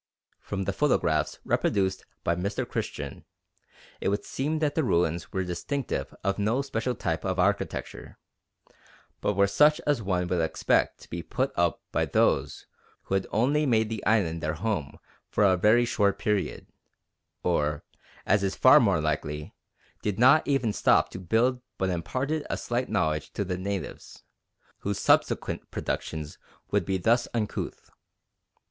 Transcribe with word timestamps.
From 0.39 0.63
the 0.63 0.73
photographs 0.73 1.37
reproduced 1.45 2.07
by 2.23 2.33
Mr. 2.35 2.67
Christian 2.67 3.23
it 3.99 4.09
would 4.09 4.25
seem 4.25 4.57
that 4.57 4.73
the 4.73 4.83
ruins 4.83 5.31
were 5.31 5.43
distinctive 5.43 6.11
of 6.23 6.39
no 6.39 6.63
special 6.63 6.95
type 6.95 7.23
of 7.23 7.37
architecture, 7.37 8.17
but 9.21 9.33
were 9.35 9.45
such 9.45 9.79
as 9.85 10.01
one 10.01 10.27
would 10.29 10.41
expect 10.41 11.01
to 11.01 11.09
be 11.11 11.21
put 11.21 11.51
up 11.55 11.83
by 11.91 12.05
those 12.07 12.65
who 13.03 13.13
had 13.13 13.27
only 13.29 13.67
made 13.67 13.89
the 13.89 14.03
islands 14.07 14.41
their 14.41 14.55
home 14.55 14.97
for 15.29 15.43
a 15.43 15.55
very 15.55 15.85
short 15.85 16.17
period, 16.17 16.65
or, 17.43 17.83
as 18.25 18.41
is 18.41 18.55
far 18.55 18.79
more 18.79 18.99
likely, 18.99 19.53
did 20.01 20.17
not 20.17 20.47
even 20.47 20.73
stop 20.73 21.09
to 21.09 21.19
build 21.19 21.61
but 21.77 21.91
imparted 21.91 22.43
a 22.49 22.57
slight 22.57 22.89
knowledge 22.89 23.29
to 23.33 23.45
the 23.45 23.55
natives, 23.55 24.23
whose 24.79 24.97
subsequent 24.97 25.69
productions 25.69 26.39
would 26.71 26.85
be 26.85 26.97
thus 26.97 27.27
uncouth. 27.35 27.91